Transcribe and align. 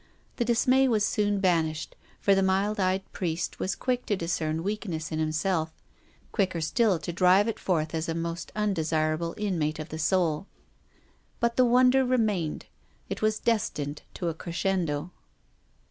The 0.37 0.45
dismay 0.45 0.87
was 0.87 1.05
soon 1.05 1.39
banished, 1.39 1.95
for 2.19 2.33
the 2.33 2.41
mild 2.41 2.79
eyed 2.79 3.03
priest 3.11 3.59
was 3.59 3.75
quick 3.75 4.07
to 4.07 4.15
discern 4.15 4.63
weakness 4.63 5.11
in 5.11 5.19
himself, 5.19 5.71
quicker 6.31 6.59
still 6.59 6.97
to 6.97 7.13
drive 7.13 7.47
it 7.47 7.59
forth 7.59 7.93
as 7.93 8.09
a 8.09 8.15
most 8.15 8.51
undesirable 8.55 9.35
inmate 9.37 9.77
of 9.77 9.89
the 9.89 9.99
soul. 9.99 10.47
But 11.39 11.55
the 11.55 11.65
wonder 11.65 12.03
remained. 12.03 12.65
It 13.09 13.21
was 13.21 13.37
destined 13.37 14.01
to 14.15 14.27
a 14.27 14.33
crescendo. 14.33 15.11